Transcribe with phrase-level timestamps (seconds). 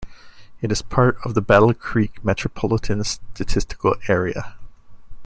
[0.61, 4.55] It is part of the Battle Creek Metropolitan Statistical Area.